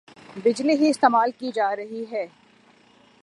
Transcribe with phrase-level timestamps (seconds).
[0.35, 2.25] بجلی ہی استعمال کی جارہی ھے